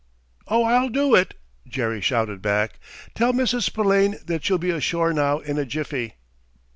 "Oh, 0.47 0.63
I'll 0.63 0.89
do 0.89 1.13
it!" 1.13 1.35
Jerry 1.67 2.01
shouted 2.01 2.41
back. 2.41 2.79
"Tell 3.13 3.33
Mrs. 3.33 3.65
Spillane 3.65 4.17
that 4.25 4.43
she'll 4.43 4.57
be 4.57 4.71
ashore 4.71 5.13
now 5.13 5.37
in 5.37 5.59
a 5.59 5.63
jiffy!" 5.63 6.15